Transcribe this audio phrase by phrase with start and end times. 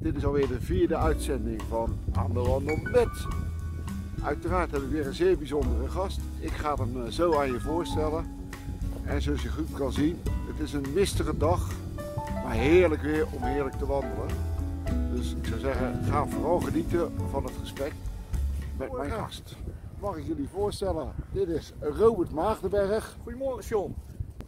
[0.00, 3.26] Dit is alweer de vierde uitzending van Aan de Wandel met.
[4.22, 6.20] Uiteraard heb ik weer een zeer bijzondere gast.
[6.38, 8.24] Ik ga hem eh, zo aan je voorstellen.
[9.04, 11.70] En zoals je goed kan zien, het is een mistige dag,
[12.44, 14.28] maar heerlijk weer om heerlijk te wandelen.
[15.14, 17.92] Dus ik zou zeggen, ga vooral genieten van het gesprek
[18.76, 19.56] met mijn gast.
[20.00, 23.16] Mag ik jullie voorstellen, dit is Robert Maagdenberg.
[23.22, 23.94] Goedemorgen, John.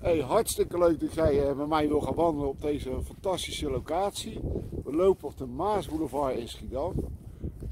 [0.03, 4.41] Hey, hartstikke leuk dat jij eh, met mij wil gaan wandelen op deze fantastische locatie.
[4.84, 6.95] We lopen op de Maasboulevard in Schiedam.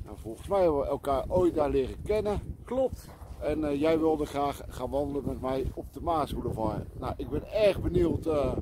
[0.05, 2.41] Nou, volgens mij hebben we elkaar ooit daar leren kennen.
[2.65, 3.09] Klopt.
[3.41, 6.99] En eh, jij wilde graag gaan wandelen met mij op de Maasboulevard.
[6.99, 8.57] Nou, ik ben erg benieuwd eh,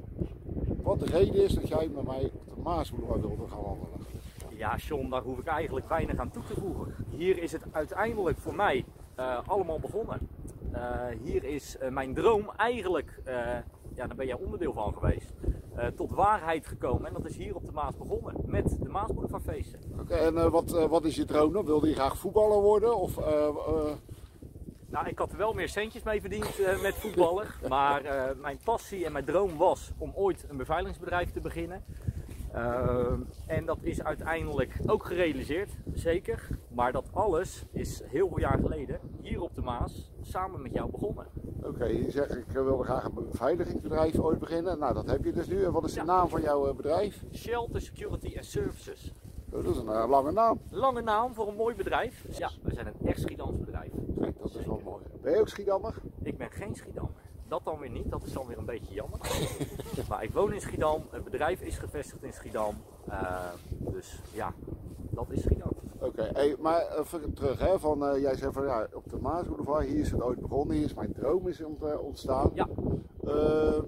[0.82, 4.06] wat de reden is dat jij met mij op de Maasboulevard wilde gaan wandelen.
[4.56, 6.94] Ja, John, daar hoef ik eigenlijk weinig aan toe te voegen.
[7.16, 8.84] Hier is het uiteindelijk voor mij
[9.46, 10.28] allemaal begonnen.
[10.78, 13.20] Uh, hier is uh, mijn droom eigenlijk,
[13.94, 15.32] ja, daar ben jij onderdeel van geweest,
[15.96, 17.06] tot waarheid gekomen.
[17.06, 19.80] En dat is hier op de Maas begonnen, met de Maasboulevardfeesten.
[19.92, 21.64] Oké, okay, en wat, wat is je droom dan?
[21.64, 22.96] Wilde je graag voetballer worden?
[22.96, 23.18] Of,
[24.90, 27.46] nou, ik had er wel meer centjes mee verdiend uh, met voetballen.
[27.68, 31.84] Maar uh, mijn passie en mijn droom was om ooit een beveiligingsbedrijf te beginnen.
[32.54, 33.12] Uh,
[33.46, 36.48] en dat is uiteindelijk ook gerealiseerd, zeker.
[36.68, 40.90] Maar dat alles is heel veel jaar geleden hier op de Maas samen met jou
[40.90, 41.26] begonnen.
[41.58, 44.78] Oké, okay, je zegt ik wilde graag een beveiligingsbedrijf ooit beginnen.
[44.78, 45.64] Nou, dat heb je dus nu.
[45.64, 47.24] En wat is de naam van jouw bedrijf?
[47.32, 49.12] Shelter Security and Services.
[49.52, 50.60] Oh, dat is een uh, lange naam.
[50.70, 52.24] Lange naam voor een mooi bedrijf.
[52.38, 53.92] Ja, we zijn een echt Schiedams bedrijf.
[54.20, 55.04] Kijk, dat is wel mooi.
[55.22, 55.94] Ben je ook Schiedammer?
[56.22, 57.27] Ik ben geen Schiedammer.
[57.48, 59.20] Dat dan weer niet, dat is dan weer een beetje jammer.
[60.08, 62.74] maar ik woon in Schiedam, het bedrijf is gevestigd in Schiedam.
[63.08, 64.52] Uh, dus ja,
[65.10, 65.72] dat is Schiedam.
[65.94, 69.16] Oké, okay, hey, maar even terug, hè, van, uh, jij zei van ja, op de
[69.16, 71.62] Maasboulevard, hier is het ooit begonnen, hier is mijn droom is
[72.00, 72.50] ontstaan.
[72.54, 72.68] Ja.
[73.24, 73.78] Uh,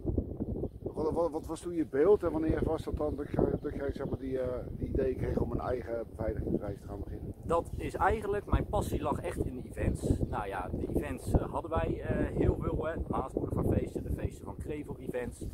[0.82, 3.74] wat, wat, wat, was toen je beeld en wanneer was dat dan dat jij, dat
[3.74, 4.38] jij zeg maar, die,
[4.70, 7.29] die idee kreeg om een eigen beveiligingsbedrijf te gaan beginnen?
[7.50, 10.18] Dat is eigenlijk, mijn passie lag echt in de events.
[10.28, 12.94] Nou ja, de events uh, hadden wij uh, heel veel, hè.
[13.08, 15.46] Maasboulevardfeesten, de feesten van Krevel events.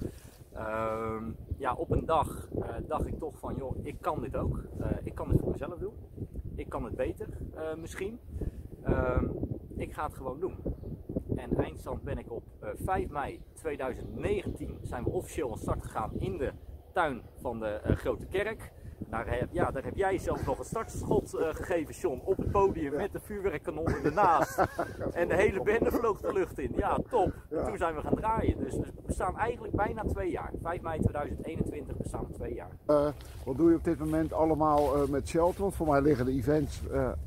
[0.54, 1.22] Uh,
[1.58, 2.48] ja, op een dag
[2.86, 4.64] dacht ik toch van, joh, ik kan dit ook.
[5.02, 5.94] ik kan dit voor mezelf doen.
[6.54, 7.28] Ik kan het beter,
[7.80, 8.18] misschien.
[8.82, 9.24] Ehm,
[9.76, 10.56] ik ga het gewoon doen.
[11.36, 16.12] En eindstand ben ik op uh, 5 mei 2019 zijn we officieel aan start gegaan
[16.18, 16.52] in de
[16.92, 18.72] tuin van de Grote Kerk.
[19.10, 22.50] Daar heb, ja, daar heb jij zelf nog een startschot uh, gegeven, John, op het
[22.50, 22.98] podium ja.
[22.98, 24.58] met de vuurwerkkanonnen ernaast.
[25.12, 26.72] en de hele bende vloog de lucht in.
[26.76, 27.32] Ja, top.
[27.50, 27.64] Ja.
[27.64, 28.58] Toen zijn we gaan draaien.
[28.58, 30.50] Dus we bestaan eigenlijk bijna twee jaar.
[30.62, 32.70] 5 mei 2021 bestaan we twee jaar.
[32.86, 33.06] Uh,
[33.44, 35.60] wat doe je op dit moment allemaal uh, met Shelter?
[35.60, 36.82] Want voor mij liggen de events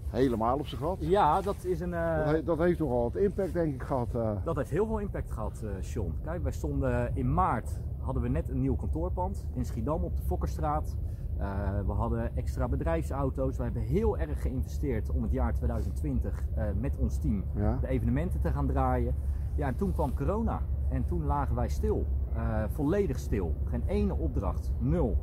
[0.10, 0.98] helemaal op zijn gat.
[1.00, 1.92] Ja, dat is een...
[1.92, 4.10] Dat, he dat, heeft nogal wat impact denk ik gehad.
[4.44, 6.20] Dat heeft heel veel impact gehad, John.
[6.24, 7.70] Kijk, wij stonden in maart,
[8.00, 10.96] hadden we net een nieuw kantoorpand in Schiedam op de Fokkerstraat.
[11.40, 11.46] Uh,
[11.86, 13.58] we hadden extra bedrijfsauto's.
[13.58, 17.78] We hebben heel erg geïnvesteerd om het jaar 2020 uh, met ons team ja.
[17.82, 19.16] de evenementen te gaan draaien.
[19.56, 22.06] Ja, en toen kwam corona en toen lagen wij stil.
[22.36, 23.56] Uh, volledig stil.
[23.66, 24.72] Geen ene opdracht.
[24.80, 25.18] Nul.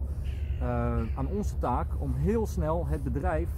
[1.16, 3.50] aan onze taak om heel snel het bedrijf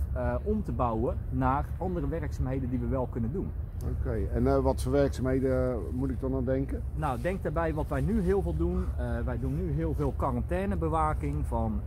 [0.44, 3.50] om te bouwen naar andere werkzaamheden die we wel kunnen doen.
[3.82, 4.28] Oké, okay.
[4.34, 6.82] en wat voor werkzaamheden moet ik dan aan denken?
[6.94, 8.84] Nou, denk daarbij wat wij nu heel veel doen.
[9.24, 11.80] Wij doen nu heel veel quarantainebewaking van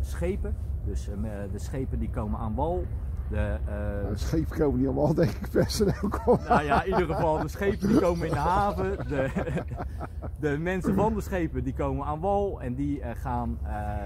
[0.00, 0.56] schepen.
[0.84, 1.10] Dus
[1.52, 2.84] de schepen die komen aan wal.
[3.30, 3.56] De,
[4.08, 6.10] de schepen komen niet aan wal, denk ik, personeel.
[6.48, 9.08] Nou ja, in ieder geval de schepen die komen in de haven.
[9.08, 9.30] De,
[10.48, 13.58] de mensen van de schepen die komen aan wal en die gaan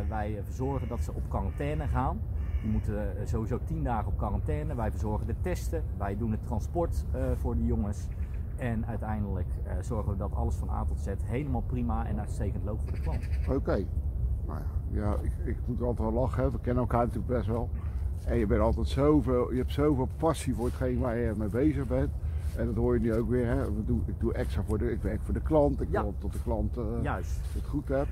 [0.09, 2.21] wij verzorgen dat ze op quarantaine gaan.
[2.63, 4.75] Die moeten sowieso 10 dagen op quarantaine.
[4.75, 7.05] Wij verzorgen de testen, wij doen het transport
[7.35, 8.09] voor de jongens.
[8.57, 9.49] En uiteindelijk
[9.81, 13.01] zorgen we dat alles van A tot Z helemaal prima en uitstekend loopt voor de
[13.01, 13.29] klant.
[13.47, 13.55] Oké.
[13.55, 13.87] Okay.
[14.47, 16.43] Nou ja, ja ik, ik, moet altijd wel lachen.
[16.43, 16.51] Hè.
[16.51, 17.69] We kennen elkaar natuurlijk best wel.
[18.25, 21.87] En je bent altijd zoveel, je hebt zoveel passie voor hetgeen waar je mee bezig
[21.87, 22.11] bent.
[22.57, 23.47] En dat hoor je nu ook weer.
[23.47, 23.67] Hè.
[23.67, 25.81] Ik, doe, ik doe extra voor de, ik werk voor de klant.
[25.81, 26.03] Ik ja.
[26.03, 27.41] wil tot de klant uh, Juist.
[27.55, 28.09] het goed hebt.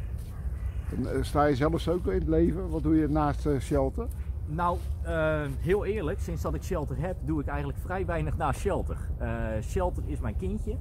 [0.97, 2.69] En, sta je zelfs ook in het leven?
[2.69, 4.07] Wat doe je naast Shelter?
[4.47, 4.79] Nou,
[5.59, 8.97] heel eerlijk, sinds dat ik Shelter heb, doe ik eigenlijk vrij weinig na Shelter.
[9.63, 10.77] Shelter is mijn kindje,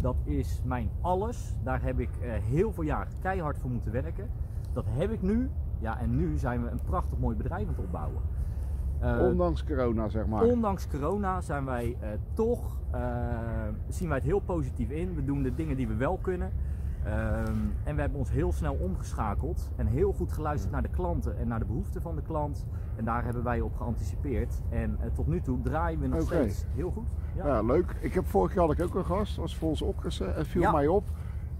[0.00, 1.54] dat is mijn alles.
[1.62, 2.08] Daar heb ik
[2.48, 4.30] heel veel jaar keihard voor moeten werken.
[4.74, 7.84] Dat heb ik nu, ja, en nu zijn we een prachtig mooi bedrijf aan het
[7.84, 8.22] opbouwen.
[9.30, 10.42] ondanks corona, zeg maar.
[10.42, 11.96] Ondanks corona zijn wij
[12.32, 12.78] toch,
[13.88, 15.14] zien wij het heel positief in.
[15.14, 16.50] We doen de dingen die we wel kunnen.
[17.06, 21.38] Um, en we hebben ons heel snel omgeschakeld en heel goed geluisterd naar de klanten
[21.38, 22.66] en naar de behoeften van de klant.
[22.96, 24.62] En daar hebben wij op geanticipeerd.
[24.70, 26.42] En tot nu toe draaien we nog okay.
[26.42, 27.06] steeds heel goed.
[27.36, 27.46] Ja.
[27.46, 27.62] ja.
[27.62, 27.96] leuk.
[28.00, 30.72] Ik heb vorig jaar had ik ook een gast, was Fons Okkers en viel ja.
[30.72, 31.04] mij op.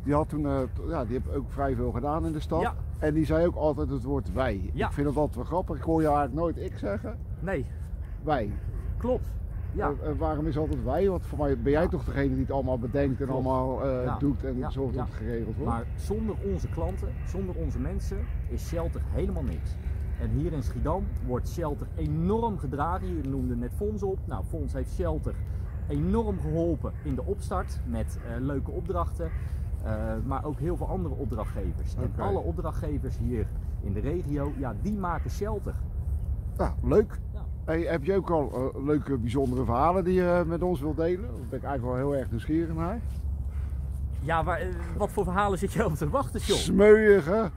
[0.05, 0.59] Die had toen, uh,
[0.89, 2.61] ja, die heeft ook vrij veel gedaan in de stad.
[2.61, 2.75] Ja.
[2.99, 4.71] En die zei ook altijd het woord wij.
[4.73, 4.87] Ja.
[4.87, 5.77] Ik vind dat altijd wel grappig.
[5.77, 7.19] Ik hoor je eigenlijk nooit ik zeggen.
[7.41, 7.67] Nee,
[8.23, 8.51] Wij.
[8.97, 9.33] klopt.
[9.73, 9.89] Ja.
[9.89, 11.09] En- en waarom is altijd wij?
[11.09, 11.89] Want voor mij ben jij Ja.
[11.89, 13.47] toch degene die het allemaal bedenkt en Klopt.
[13.47, 14.19] allemaal eh, Ja.
[14.19, 15.71] doet en zorgt dat het geregeld wordt.
[15.71, 18.19] Maar zonder onze klanten, zonder onze mensen,
[18.49, 19.71] is Shelter helemaal niks.
[20.21, 23.17] En hier in Schiedam wordt Shelter enorm gedragen.
[23.17, 24.19] Je noemde net Fons op.
[24.25, 25.35] Nou, Fons heeft Shelter
[25.89, 29.31] enorm geholpen in de opstart met eh, leuke opdrachten.
[29.84, 29.92] Eh,
[30.25, 31.94] maar ook heel veel andere opdrachtgevers.
[31.94, 33.46] En alle opdrachtgevers hier
[33.81, 35.75] in de regio, ja, die maken Shelter.
[36.56, 37.19] Nou, leuk.
[37.32, 37.40] Ja.
[37.64, 41.20] Hey, heb je ook al eh, leuke, bijzondere verhalen die je met ons wilt delen?
[41.20, 43.00] Daar ben ik eigenlijk wel heel erg nieuwsgierig naar.
[44.20, 47.50] Ja, waar, eh, wat voor verhalen zit je op te wachten, eh, Smeuïge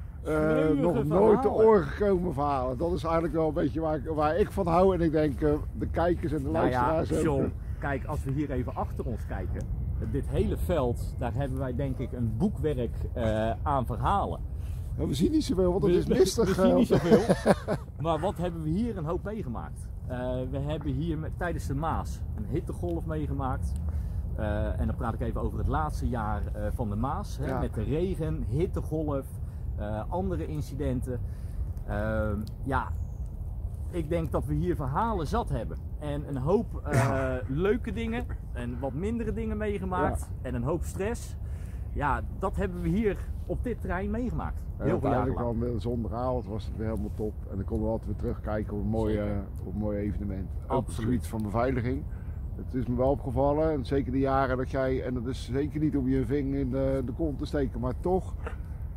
[0.76, 2.78] nog nooit te oren gekomen verhalen.
[2.78, 4.96] Dat is eigenlijk wel een beetje waar ik, waar ik van hou.
[4.96, 7.36] En ik denk de kijkers en de Nou ja, luisteraars ook.
[7.36, 9.62] John, kijk, als we hier even achter ons kijken.
[10.12, 14.40] Dit hele veld, daar hebben wij denk ik een boekwerk eh, aan verhalen.
[14.96, 16.56] We zien niet zoveel, want het We- is we- mistig.
[16.56, 17.00] We zien niet eh.
[17.00, 17.36] zoveel.
[18.06, 19.88] maar wat hebben we hier een hoop meegemaakt?
[20.08, 20.18] Eh,
[20.52, 23.72] we hebben hier met, tijdens de Maas een hittegolf meegemaakt.
[24.78, 26.42] En dan praat ik even over het laatste jaar
[26.74, 27.38] van de Maas.
[27.38, 27.60] Hè, Ja.
[27.60, 29.26] Met de regen, hittegolf,
[30.08, 31.20] andere incidenten.
[31.88, 32.92] Ehm, ja,
[33.92, 35.78] ik denk dat we hier verhalen zat hebben.
[36.00, 40.30] En een hoop eh, leuke dingen en wat mindere dingen meegemaakt.
[40.42, 41.36] En een hoop stress.
[41.94, 44.58] Ja, dat hebben we hier op dit terrein meegemaakt.
[44.78, 45.60] En Heel veel jaren uiteindelijk lang.
[45.60, 47.34] dan de zondagavond was het weer helemaal top.
[47.50, 49.32] En dan konden we altijd weer terugkijken op een mooi, Zeker.
[49.32, 50.48] eh, op een mooi evenement.
[50.50, 51.10] Ook op het Absoluut.
[51.10, 52.04] gebied van beveiliging.
[52.56, 55.80] Het is me wel opgevallen, en zeker de jaren dat jij, en dat is zeker
[55.80, 58.34] niet om je vinger in de, de kont te steken, maar toch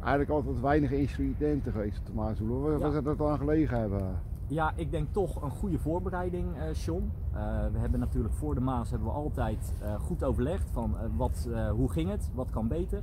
[0.00, 2.60] eigenlijk altijd weinig incidenten geweest de Maashoelen.
[2.62, 2.90] Waar Ja.
[2.90, 4.20] zou dat aan gelegen hebben?
[4.50, 7.10] Ja, ik denk toch een goede voorbereiding, John.
[7.32, 7.40] Eh,
[7.72, 11.90] we hebben natuurlijk voor de Maas hebben we altijd eh, goed overlegd van wat, hoe
[11.90, 13.02] ging het, wat kan beter.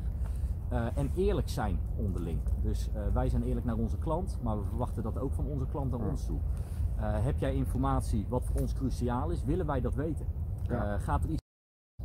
[0.95, 2.39] En eerlijk zijn onderling.
[2.61, 5.91] Dus wij zijn eerlijk naar onze klant, maar we verwachten dat ook van onze klant
[5.91, 6.05] naar Ja.
[6.09, 6.37] ons toe.
[6.99, 10.25] Heb jij informatie wat voor ons cruciaal is, willen wij dat weten.
[10.67, 10.97] Ja.
[10.97, 11.41] Gaat er iets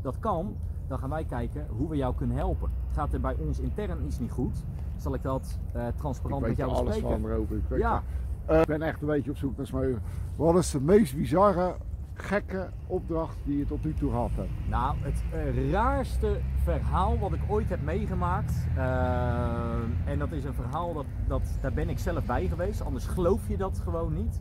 [0.03, 0.57] dat kan,
[0.87, 2.71] dan gaan wij kijken hoe we jou kunnen helpen.
[2.93, 4.65] Gaat er bij ons intern iets niet goed,
[4.97, 7.21] zal ik dat Ik transparant met weet er jou alles bespreken.
[7.49, 7.57] van.
[7.57, 8.03] Ik, weet Ja.
[8.47, 10.03] Eh, ik ben echt een beetje op zoek naar smeugen.
[10.37, 11.75] Wat is de meest bizarre,
[12.15, 14.51] gekke opdracht die je tot nu toe hebt?
[14.69, 18.67] Nou, het eh, raarste verhaal wat ik ooit heb meegemaakt.
[18.77, 19.75] eh,
[20.05, 23.49] en dat is een verhaal dat, dat daar ben ik zelf bij geweest, anders geloof
[23.49, 24.41] je dat gewoon niet.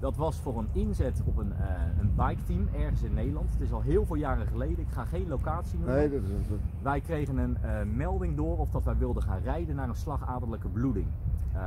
[0.00, 1.66] Dat was voor een inzet op een, eh
[2.00, 3.50] een biketeam ergens in Nederland.
[3.52, 4.78] Het is al heel veel jaren geleden.
[4.78, 5.96] Ik ga geen locatie noemen.
[5.96, 9.76] Nee, dat is Wij kregen een eh, melding door of dat wij wilden gaan rijden
[9.76, 11.06] naar een slagaderlijke bloeding.
[11.52, 11.60] Eh,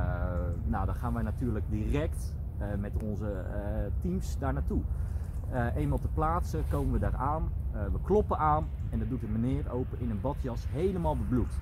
[0.66, 2.34] nou, dan gaan wij natuurlijk direct
[2.78, 3.44] met onze
[4.00, 4.80] teams daar naartoe.
[5.74, 7.48] Eenmaal te plaatsen komen we daar aan.
[7.72, 11.52] We kloppen aan en dat doet een meneer open in een badjas, helemaal bebloed.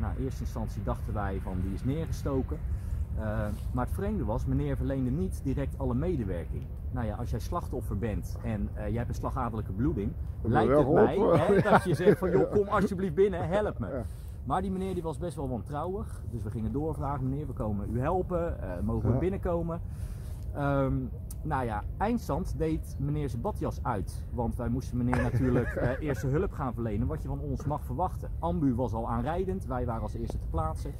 [0.00, 2.58] Nou, in eerste instantie dachten wij van die is neergestoken.
[3.18, 6.62] Eh, maar het vreemde was, meneer verleende niet direct alle medewerking.
[6.90, 10.12] Nou ja, als jij slachtoffer bent en eh, jij hebt een slagaderlijke bloeding,
[10.42, 13.86] lijkt het mij hè, dat je zegt van joh, kom alsjeblieft binnen, help me.
[13.88, 14.02] Ja.
[14.44, 16.22] Maar die meneer die was best wel wantrouwig.
[16.30, 19.18] Dus we gingen doorvragen, meneer, we komen u helpen, eh, mogen we Ja.
[19.20, 19.80] binnenkomen?
[20.54, 20.94] Ehm,
[21.42, 24.24] nou ja, eindstand deed meneer zijn badjas uit.
[24.32, 28.30] Want wij moesten meneer natuurlijk eerste hulp gaan verlenen, wat je van ons mag verwachten.
[28.38, 30.92] Ambu was al aanrijdend, wij waren als eerste te plaatsen.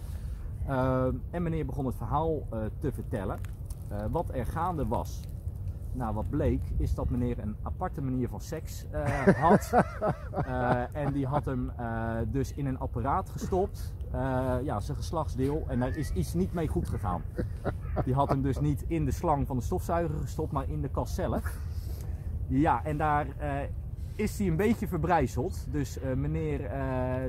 [0.67, 3.39] Ehm, en meneer begon het verhaal eh, te vertellen.
[3.89, 5.21] eh, wat er gaande was.
[5.93, 9.71] Nou, wat bleek is dat meneer een aparte manier van seks eh, had.
[10.47, 13.95] Eh, en die had hem eh, dus in een apparaat gestopt.
[14.11, 15.65] Eh, ja, zijn geslachtsdeel.
[15.69, 17.23] En daar is iets niet mee goed gegaan.
[18.05, 20.89] Die had hem dus niet in de slang van de stofzuiger gestopt, maar in de
[20.89, 21.59] kast zelf.
[22.47, 23.51] Ja, en daar eh,
[24.21, 25.67] is hij een beetje verbrijzeld.
[25.71, 26.81] Dus eh, meneer eh,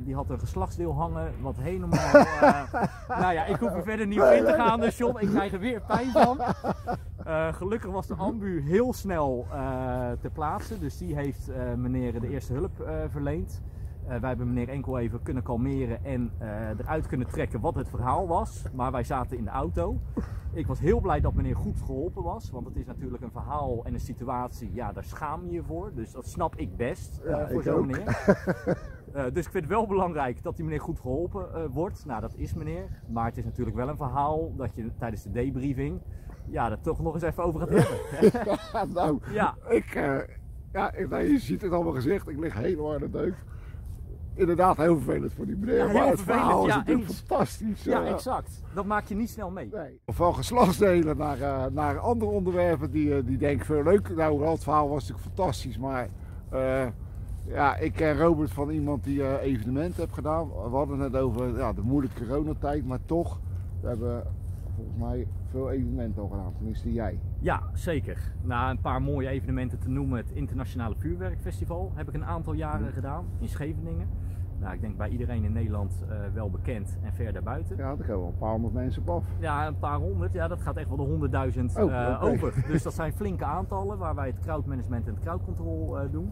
[0.03, 2.13] die had een geslachtsdeel hangen, wat helemaal...
[2.13, 2.73] eh,
[3.21, 5.53] nou ja, ik hoef er verder niet op in te gaan, dus John, ik krijg
[5.53, 6.39] er weer pijn van.
[7.53, 9.45] Gelukkig was de ambu heel snel
[10.21, 12.71] te plaatsen, dus die heeft meneer de eerste hulp
[13.09, 13.61] verleend.
[14.07, 16.31] Wij hebben meneer enkel even kunnen kalmeren en
[16.77, 18.63] eruit kunnen trekken wat het verhaal was.
[18.73, 19.99] Maar wij zaten in de auto.
[20.53, 23.85] Ik was heel blij dat meneer goed geholpen was, want het is natuurlijk een verhaal
[23.85, 25.91] en een situatie, ja, daar schaam je je voor.
[25.95, 28.19] Dus dat snap ik best eh, Ja, voor ik zo'n meneer.
[29.11, 32.05] Eh, dus ik vind het wel belangrijk dat die meneer goed geholpen eh, wordt.
[32.05, 33.01] Nou, dat is meneer.
[33.07, 35.99] Maar het is natuurlijk wel een verhaal dat je tijdens de debriefing
[36.47, 38.57] ja, er toch nog eens even over gaat hebben.
[38.73, 40.17] Ja, nou, ja, ik, eh,
[40.73, 43.35] ja, ik- nou, je ziet het allemaal gezegd, ik lig helemaal aan de deuk.
[44.33, 47.07] Inderdaad, heel vervelend voor die meneer, Ja, heel maar het vervelend, verhaal is ja, natuurlijk
[47.07, 47.19] eens.
[47.19, 47.83] fantastisch.
[47.83, 48.11] ja, eh.
[48.11, 48.61] exact.
[48.73, 49.69] Dat maak je niet snel mee.
[49.73, 49.99] Nee.
[50.05, 54.15] Van geslachtsdelen naar, eh, naar andere onderwerpen die, eh, die denk ik veel leuk.
[54.15, 56.09] Nou, het verhaal was natuurlijk fantastisch, maar
[57.45, 60.47] ja, ik ken Robert van iemand die evenementen heeft gedaan.
[60.47, 63.39] We hadden het over ja, de moeilijke coronatijd, maar toch
[63.81, 64.23] we hebben
[64.75, 67.19] volgens mij veel evenementen al gedaan, tenminste jij.
[67.39, 68.31] Ja, zeker.
[68.43, 72.91] Na een paar mooie evenementen te noemen, het Internationale Vuurwerkfestival heb ik een aantal jaren
[72.91, 74.07] gedaan in Scheveningen.
[74.61, 77.77] Nou, ik denk bij iedereen in Nederland uh, wel bekend en ver daarbuiten.
[77.77, 79.23] Ja, daar komen wel een paar honderd mensen op af.
[79.39, 80.33] Ja, een paar honderd.
[80.33, 82.19] Ja, dat gaat echt wel de honderdduizend oh, okay.
[82.19, 82.63] over.
[82.67, 86.31] Dus dat zijn flinke aantallen waar wij het crowdmanagement en het crowdcontrol uh, doen.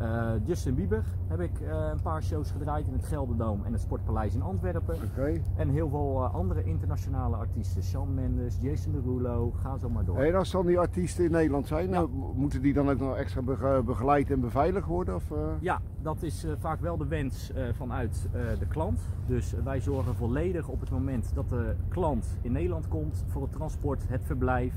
[0.00, 3.80] Uh, Justin Bieber heb ik uh, een paar shows gedraaid in het Gelderdoom en het
[3.80, 4.96] Sportpaleis in Antwerpen.
[5.12, 5.42] Okay.
[5.56, 7.82] En heel veel uh, andere internationale artiesten.
[7.82, 10.18] Shawn Mendes, Jason Derulo, ga zo maar door.
[10.18, 12.06] En als dan die artiesten in Nederland zijn, ja.
[12.34, 13.42] moeten die dan ook nog extra
[13.82, 15.14] begeleid en beveiligd worden?
[15.14, 15.24] Of,
[15.60, 18.28] Ja, dat is vaak wel de wens vanuit
[18.58, 19.00] de klant.
[19.26, 23.52] Dus wij zorgen volledig op het moment dat de klant in Nederland komt voor het
[23.52, 24.74] transport, het verblijf,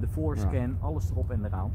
[0.00, 0.76] de voorscan, ja.
[0.80, 1.70] alles erop en eraan.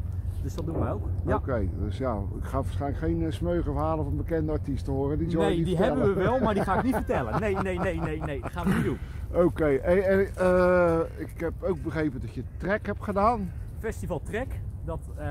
[0.46, 1.08] Dus dat doen we ook.
[1.26, 1.36] Ja.
[1.36, 5.18] Oké, dus ja, ik ga waarschijnlijk geen uh, smeugen verhalen van bekende artiesten horen.
[5.18, 5.98] Die nee, die vertellen.
[5.98, 7.40] hebben we wel, maar die ga ik niet vertellen.
[7.40, 8.98] Nee, nee, nee, nee, nee, dat gaan we niet doen.
[9.30, 9.76] Oké, okay.
[9.76, 13.52] uh, ik heb ook begrepen dat je Trek hebt gedaan.
[13.80, 15.26] Festival Trek, dat uh,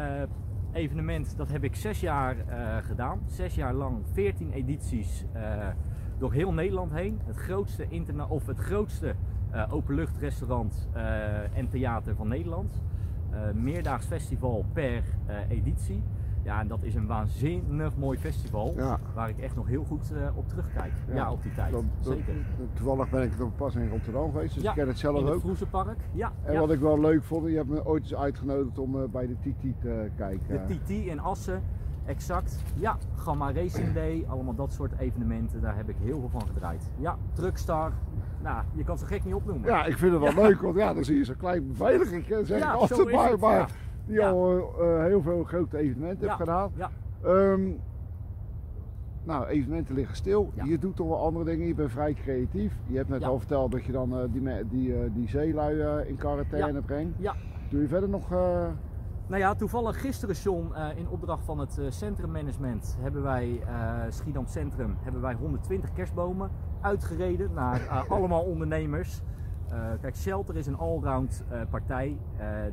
[0.73, 2.37] evenement, dat heb ik zes jaar
[2.83, 3.21] gedaan.
[3.27, 5.25] Zes jaar lang, veertien edities
[6.19, 7.21] door heel Nederland heen.
[7.25, 9.15] Het grootste, interna of het grootste
[9.71, 10.89] openluchtrestaurant
[11.55, 12.83] en theater van Nederland.
[13.35, 16.03] Uh, meerdaags festival per uh, editie.
[16.43, 18.75] Ja, en dat is een waanzinnig mooi festival.
[18.77, 18.99] Ja.
[19.15, 20.93] Waar ik echt nog heel goed uh, op terugkijk.
[21.09, 21.73] Ja, ja, op die tijd.
[21.73, 22.35] Dat, dat, Zeker.
[22.73, 25.27] Toevallig ben ik er pas in Rotterdam geweest, dus ja, ik ken het zelf in
[25.27, 25.45] ook.
[25.45, 25.99] In het Park.
[26.13, 26.33] Ja.
[26.43, 29.35] En wat ik wel leuk vond, je hebt me ooit eens uitgenodigd om bij de
[29.35, 30.67] TT te kijken.
[30.67, 31.63] De TT in Assen.
[32.07, 32.63] Exact.
[32.75, 36.91] Ja, Gamma Racing Day, allemaal dat soort evenementen, daar heb ik heel veel van gedraaid.
[36.97, 37.93] Ja, Truckstar,
[38.43, 39.69] nou, je kan ze gek niet opnoemen.
[39.71, 42.59] Ja, ik vind het wel leuk, want ja, dan zie je zo'n klein beveiliging, zeg
[42.59, 43.71] ja, altijd maar, het, maar
[44.07, 46.73] die al uh, heel veel grote evenementen heeft gedaan.
[46.75, 46.91] Ja.
[47.25, 47.81] Um,
[49.23, 50.53] nou, evenementen liggen stil.
[50.65, 51.67] Je doet toch wel andere dingen.
[51.67, 52.73] Je bent vrij creatief.
[52.87, 56.17] Je hebt net al verteld dat je dan uh, die, die, uh, die zeelui in
[56.17, 57.19] quarantaine brengt.
[57.19, 57.35] Ja.
[57.69, 58.29] Doe je verder nog
[59.27, 64.01] nou ja, toevallig gisteren John, uh, in opdracht van het uh, centrummanagement hebben wij, uh,
[64.09, 66.51] Schiedam Centrum, hebben wij 120 kerstbomen
[66.81, 69.21] uitgereden naar allemaal ondernemers.
[70.01, 72.17] kijk, Shelter is een allround partij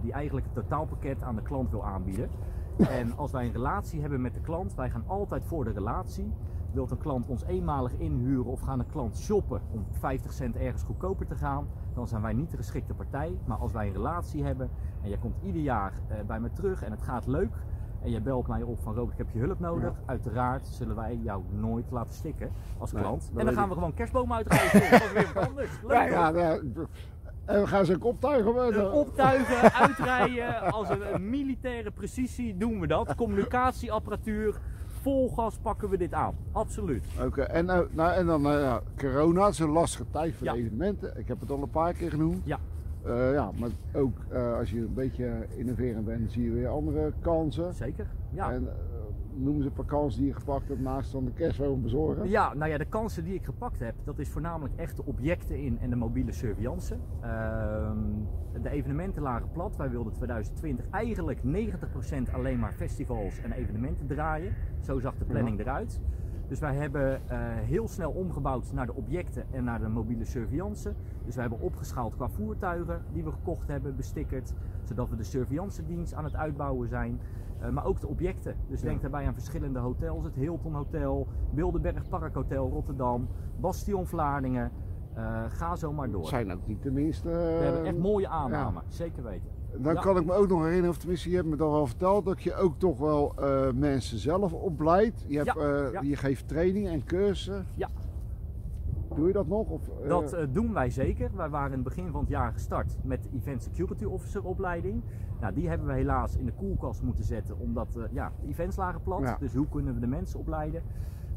[0.02, 2.30] die eigenlijk het totaalpakket aan de klant wil aanbieden.
[2.78, 6.34] En als wij een relatie hebben met de klant, wij gaan altijd voor de relatie.
[6.74, 10.84] Wilt een klant ons eenmalig inhuren of gaan een klant shoppen om 50 cent ergens
[10.84, 13.38] goedkoper te gaan, dan zijn wij niet de geschikte partij.
[13.46, 14.70] Maar als wij een relatie hebben
[15.02, 17.54] en jij komt ieder jaar uh, bij me terug en het gaat leuk
[18.02, 20.04] en je belt mij op van Robert, ik heb je hulp nodig, ja.
[20.06, 23.32] uiteraard zullen wij jou nooit laten stikken als klant.
[23.36, 24.92] En dan gaan we gewoon kerstboom uitgeven.
[24.92, 25.70] dat is weer wat anders.
[25.88, 26.60] Leuk, ja,
[27.46, 28.94] en we gaan ze ook optuigen.
[28.94, 33.16] Optuigen, uitrijden, als een militaire precisie doen we dat.
[33.16, 34.60] Communicatieapparatuur,
[35.02, 36.36] vol gas pakken we dit aan.
[36.52, 37.04] Absoluut.
[37.26, 40.54] Oké, en, nou, nou, en dan uh, corona is een lastige tijd voor ja.
[40.54, 41.18] de evenementen.
[41.18, 42.42] Ik heb het al een paar keer genoemd.
[42.44, 42.60] Ja.
[43.06, 47.14] Uh, ja, maar ook uh, als je een beetje innoverend bent, zie je weer andere
[47.22, 47.74] kansen.
[47.74, 48.52] Zeker, ja.
[48.52, 48.68] En,
[49.36, 52.30] noemen ze kansen die je gepakt hebt naast dan de kerstboom bezorgen?
[52.30, 55.60] Ja, nou ja, de kansen die ik gepakt heb, dat is voornamelijk echt de objecten
[55.60, 56.98] in en de mobiele surveillance.
[57.24, 57.92] Uh,
[58.62, 59.76] de evenementen lagen plat.
[59.76, 64.54] Wij wilden 2020 eigenlijk 90% alleen maar festivals en evenementen draaien.
[64.82, 65.64] Zo zag de planning ja.
[65.64, 66.02] eruit.
[66.52, 70.94] Dus wij hebben uh, heel snel omgebouwd naar de objecten en naar de mobiele surveillance.
[71.26, 74.54] Dus wij hebben opgeschaald qua voertuigen die we gekocht hebben, bestickerd.
[74.84, 77.20] Zodat we de surveillance dienst aan het uitbouwen zijn.
[77.62, 78.56] Uh, maar ook de objecten.
[78.68, 78.88] Dus ja.
[78.88, 80.24] denk daarbij aan verschillende hotels.
[80.24, 83.28] Het Hilton Hotel, Wildeberg Park Hotel Rotterdam,
[83.60, 84.72] Bastion Vlaardingen.
[85.18, 86.28] Uh, ga zo maar door.
[86.28, 87.30] Zijn ook niet tenminste.
[87.30, 88.96] We hebben echt mooie aannamen, ja.
[88.96, 89.50] zeker weten.
[89.78, 90.02] Dan ja.
[90.02, 92.44] kan ik me ook nog herinneren, of tenminste je hebt me dan wel verteld, dat
[92.44, 95.26] je ook toch wel uh, mensen zelf opleidt.
[95.28, 97.66] Je, hebt, uh, je geeft training en cursussen.
[97.76, 97.90] Ja.
[99.16, 99.70] Doe je dat nog?
[99.70, 100.10] Of, uh...
[100.10, 101.30] Dat doen wij zeker.
[101.36, 105.04] Wij waren in het begin van het jaar gestart met de Event Security Officer opleiding.
[105.40, 109.02] Nou, die hebben we helaas in de koelkast moeten zetten, omdat ja, de events lagen
[109.02, 109.36] plat.
[109.40, 110.84] Dus hoe kunnen we de mensen opleiden?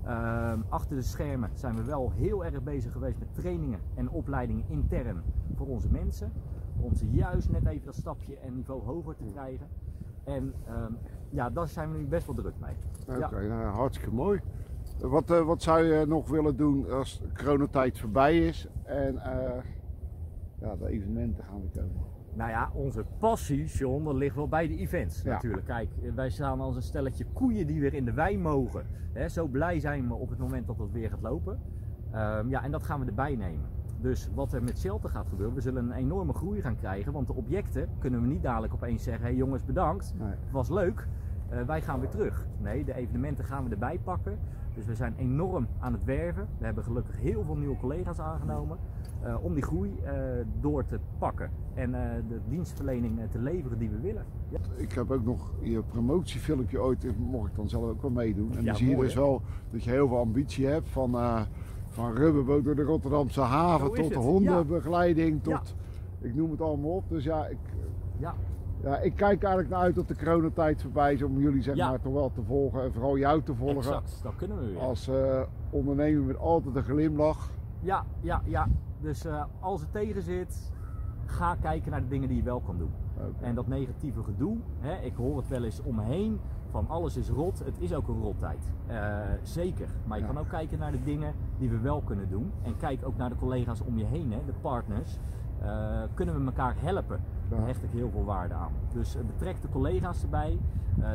[0.05, 4.65] Ehm, achter de schermen zijn we wel heel erg bezig geweest met trainingen en opleidingen
[4.69, 5.23] intern
[5.55, 6.33] voor onze mensen
[6.81, 9.67] om ze juist net even dat stapje en niveau hoger te krijgen.
[10.25, 10.97] En um,
[11.31, 12.75] ja, daar zijn we nu best wel druk mee.
[13.09, 13.49] Oké, okay, ja.
[13.49, 14.41] nou, hartstikke mooi.
[15.01, 19.23] Wat, uh, wat zou je nog willen doen als de coronatijd voorbij is en uh,
[20.61, 22.13] ja, de evenementen gaan weer komen?
[22.35, 25.33] Nou ja, onze passie, John, dat ligt wel bij de events ja.
[25.33, 25.67] natuurlijk.
[25.67, 28.87] Kijk, wij staan als een stelletje koeien die weer in de wei mogen.
[29.13, 31.61] He, zo blij zijn we op het moment dat het weer gaat lopen.
[32.15, 33.67] Um, ja, en dat gaan we erbij nemen.
[34.05, 37.13] Dus wat er met Shelter gaat gebeuren, we zullen een enorme groei gaan krijgen.
[37.13, 40.29] Want de objecten kunnen we niet dadelijk opeens zeggen: hé hey jongens, bedankt, nee.
[40.29, 41.07] het was leuk.
[41.53, 42.47] Uh, wij gaan weer terug.
[42.63, 44.39] Nee, de evenementen gaan we erbij pakken.
[44.75, 46.47] Dus we zijn enorm aan het werven.
[46.59, 48.79] We hebben gelukkig heel veel nieuwe collega's aangenomen.
[49.23, 50.13] eh, om die groei eh,
[50.61, 54.25] door te pakken en eh, de dienstverlening eh, te leveren die we willen.
[54.49, 58.11] Ja, Ik heb ook nog je promotiefilmpje ooit, eh, mocht ik dan zelf ook wel
[58.11, 58.51] meedoen.
[58.53, 59.21] En Ja, dan zie je dus hè?
[59.21, 60.89] wel dat je heel veel ambitie hebt.
[60.89, 61.41] Van, eh,
[61.95, 65.41] van rubberboot door de Rotterdamse haven tot het, hondenbegeleiding.
[65.43, 65.59] Ja.
[65.59, 65.75] Tot,
[66.21, 67.05] ik noem het allemaal op.
[67.09, 67.59] Dus ja ik,
[68.19, 68.35] ja,
[68.83, 71.89] ja, ik kijk eigenlijk naar uit dat de coronatijd voorbij is om jullie zeg Ja.
[71.89, 72.83] maar toch wel te volgen.
[72.83, 73.77] En vooral jou te volgen.
[73.77, 74.21] exact.
[74.23, 74.79] Dat kunnen we weer.
[74.81, 77.51] Als eh, ondernemer met altijd een glimlach.
[77.81, 78.69] Ja, ja, ja.
[79.01, 80.73] Dus eh, als het tegen zit,
[81.25, 82.91] ga kijken naar de dingen die je wel kan doen.
[83.41, 86.41] En dat negatieve gedoe, hè, ik hoor het wel eens om me heen,
[86.71, 87.59] van alles is rot.
[87.65, 88.73] Het is ook een rottijd.
[88.87, 89.89] Eh, zeker.
[90.07, 90.31] Maar je Ja.
[90.33, 92.51] kan ook kijken naar de dingen die we wel kunnen doen.
[92.63, 95.19] En kijk ook naar de collega's om je heen, hè, de partners.
[95.63, 97.21] Eh, kunnen we elkaar helpen?
[97.49, 98.73] Daar hecht ik heel veel waarde aan.
[98.93, 100.59] Dus eh, betrek de collega's erbij,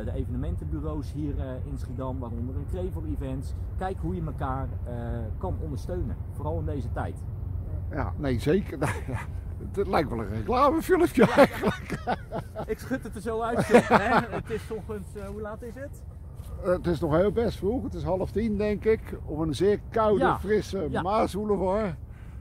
[0.04, 3.54] de evenementenbureaus hier in Schiedam, waaronder een Krevel Events.
[3.76, 4.68] Kijk hoe je elkaar
[5.38, 7.22] kan ondersteunen, vooral in deze tijd.
[7.90, 8.78] Ja, nee zeker.
[9.72, 11.98] Het lijkt wel een reclamefilmpje eigenlijk.
[12.66, 13.66] Ik schud het er zo uit.
[13.66, 14.36] hè?
[14.36, 16.02] Het is ochtends, eh, hoe laat is het?
[16.62, 17.82] Het is nog heel best vroeg.
[17.84, 19.00] Het is half tien denk ik.
[19.24, 20.38] Op een zeer koude, Ja.
[20.38, 21.02] frisse Ja.
[21.02, 21.94] Maasboulevard.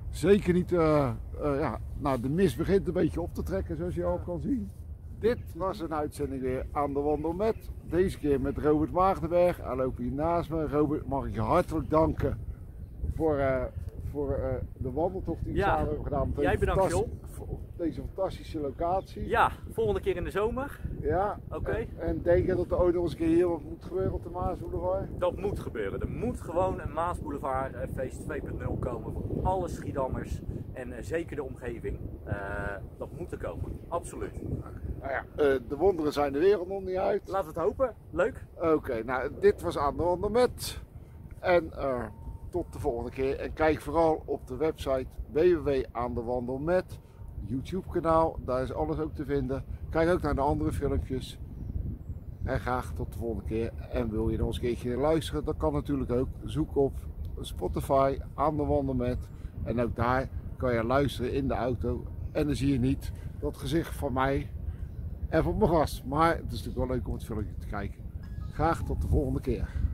[0.10, 1.10] Zeker niet, eh,
[1.42, 4.40] eh, ja, nou de mist begint een beetje op te trekken zoals je al kan
[4.40, 4.72] zien.
[5.20, 7.56] Dit was een uitzending weer aan de wandel met.
[7.90, 9.58] Deze keer met Robert Waagdenberg.
[9.64, 10.68] Hij loopt hier naast me.
[10.68, 12.40] Robert, mag ik je hartelijk danken
[13.16, 13.40] voor,
[14.12, 15.66] voor eh, de wandeltocht die we Ja.
[15.66, 16.34] samen hebben gedaan.
[16.38, 19.28] Jij bedankt, Op deze fantastische locatie.
[19.28, 20.80] Ja, volgende keer in de zomer.
[21.02, 21.40] Ja.
[21.52, 21.72] Oké.
[21.72, 24.14] En, en denk je dat er ooit nog eens een keer hier wat moet gebeuren
[24.14, 25.08] op de Maasboulevard?
[25.18, 26.00] Dat moet gebeuren.
[26.02, 30.42] Er moet gewoon een Maas Boulevard eh, feest 2.0 komen voor alle Schiedammers
[30.74, 32.00] en eh, zeker de omgeving.
[32.98, 34.42] Dat moet er komen, absoluut.
[35.00, 35.24] Nou ja,
[35.68, 37.22] de wonderen zijn de wereld nog niet uit.
[37.28, 37.96] Laten we het hopen.
[38.10, 38.46] Leuk.
[38.62, 40.80] Oké, nou dit was aan de wandel met.
[41.40, 41.72] En
[42.50, 43.40] tot de volgende keer.
[43.40, 47.00] En kijk vooral op de website www.aandewandelmet.
[47.46, 49.64] YouTube kanaal, daar is alles ook te vinden.
[49.90, 51.40] Kijk ook naar de andere filmpjes.
[52.44, 53.72] En graag tot de volgende keer.
[53.92, 56.28] En wil je nog eens een keertje luisteren, dat kan natuurlijk ook.
[56.44, 56.94] Zoek op
[57.40, 59.18] Spotify aan de wandel met.
[59.64, 62.06] En ook daar kan je luisteren in de auto.
[62.32, 64.50] En dan zie je niet dat gezicht van mij
[65.30, 66.06] en van mijn gast.
[66.06, 68.00] Maar het is natuurlijk wel leuk om het filmpje te kijken.
[68.52, 69.89] Graag tot de volgende keer.